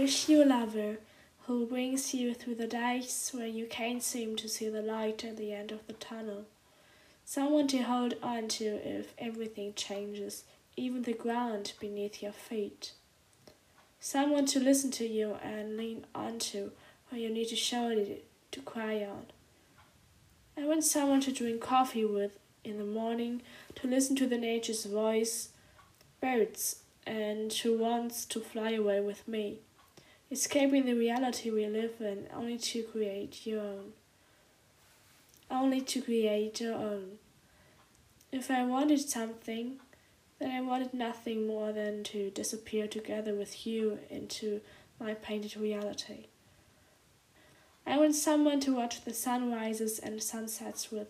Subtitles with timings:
[0.00, 0.96] wish you a lover
[1.46, 5.36] who brings you through the days where you can't seem to see the light at
[5.36, 6.46] the end of the tunnel.
[7.26, 10.44] Someone to hold on to if everything changes,
[10.74, 12.92] even the ground beneath your feet.
[14.00, 16.70] Someone to listen to you and lean onto
[17.10, 18.06] when you need a shoulder
[18.52, 19.26] to cry on.
[20.56, 23.42] I want someone to drink coffee with in the morning,
[23.74, 25.50] to listen to the nature's voice,
[26.22, 26.76] birds,
[27.06, 29.58] and who wants to fly away with me,
[30.30, 33.92] escaping the reality we live in only to create your own.
[35.50, 37.18] Only to create your own.
[38.30, 39.80] If I wanted something,
[40.38, 44.60] then I wanted nothing more than to disappear together with you into
[45.00, 46.26] my painted reality.
[47.86, 51.08] I want someone to watch the sunrises and sunsets with,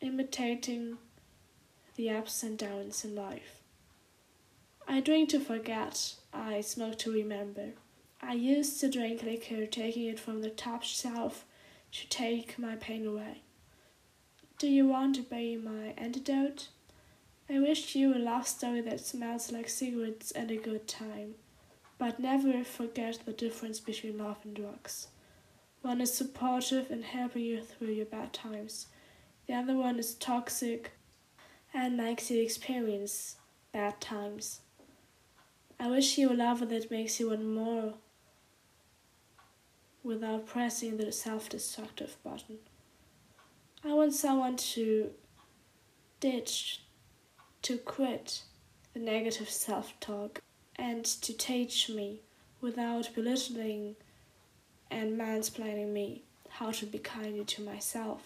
[0.00, 0.98] imitating
[1.96, 3.62] the ups and downs in life.
[4.86, 7.70] I drink to forget, I smoke to remember.
[8.20, 11.44] I used to drink liquor, taking it from the top shelf
[11.92, 13.42] to take my pain away.
[14.58, 16.68] Do you want to be my antidote?
[17.48, 21.36] I wish you a love story that smells like cigarettes and a good time.
[21.96, 25.08] But never forget the difference between love and drugs.
[25.82, 28.88] One is supportive and helping you through your bad times.
[29.46, 30.92] The other one is toxic
[31.72, 33.36] and makes you experience
[33.72, 34.60] bad times.
[35.80, 37.94] I wish you a lover that makes you want more
[40.08, 42.56] without pressing the self destructive button.
[43.84, 45.10] I want someone to
[46.18, 46.80] ditch,
[47.62, 48.42] to quit
[48.94, 50.40] the negative self talk,
[50.76, 52.22] and to teach me
[52.62, 53.96] without belittling
[54.90, 58.22] and mansplaining me how to be kinder to myself.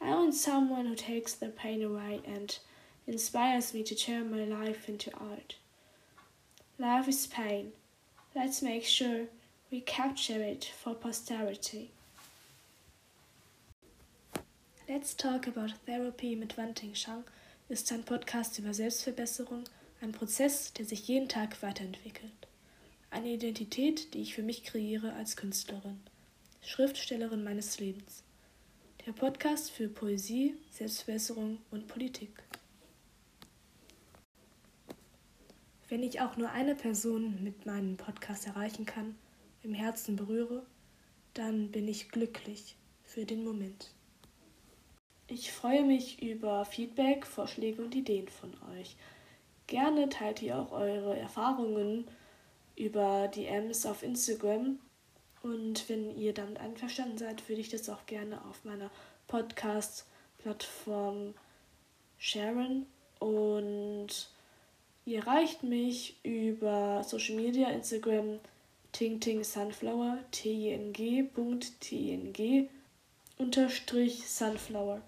[0.00, 2.56] I want someone who takes the pain away and
[3.08, 5.56] inspires me to turn my life into art.
[6.78, 7.72] Life is pain.
[8.36, 9.26] Let's make sure
[9.70, 11.90] we capture it for posterity.
[14.88, 17.24] Let's Talk About Therapy mit Wanting Shang
[17.68, 19.64] ist ein Podcast über Selbstverbesserung,
[20.00, 22.30] ein Prozess, der sich jeden Tag weiterentwickelt.
[23.10, 25.98] Eine Identität, die ich für mich kreiere als Künstlerin,
[26.62, 28.22] Schriftstellerin meines Lebens.
[29.04, 32.30] Der Podcast für Poesie, Selbstverbesserung und Politik.
[35.88, 39.16] Wenn ich auch nur eine Person mit meinem Podcast erreichen kann,
[39.66, 40.64] im Herzen berühre,
[41.34, 43.90] dann bin ich glücklich für den Moment.
[45.28, 48.96] Ich freue mich über Feedback, Vorschläge und Ideen von euch.
[49.66, 52.06] Gerne teilt ihr auch eure Erfahrungen
[52.76, 54.78] über DMs auf Instagram.
[55.42, 58.92] Und wenn ihr damit einverstanden seid, würde ich das auch gerne auf meiner
[59.26, 61.34] Podcast-Plattform
[62.18, 62.86] sharen.
[63.18, 64.30] Und
[65.04, 68.38] ihr erreicht mich über Social Media, Instagram,
[68.96, 72.70] Ting Ting Sunflower, T-I-N-G, Punkt, T-I-N-G,
[73.36, 75.02] unterstrich Sunflower.